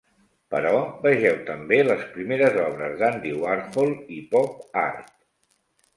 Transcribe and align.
Però 0.53 0.79
vegeu 1.03 1.35
també 1.49 1.77
les 1.89 2.01
primeres 2.15 2.57
obres 2.63 2.97
d'Andy 3.03 3.35
Warhol 3.45 3.95
i 4.19 4.21
pop 4.33 4.69
art. 4.87 5.17